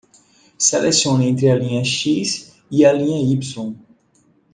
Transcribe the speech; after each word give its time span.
Selecione 0.69 1.29
entre 1.29 1.51
a 1.51 1.55
linha 1.55 1.83
X 1.83 2.49
e 2.71 2.83
a 2.87 2.91
linha 2.91 3.19
Y. 3.19 3.77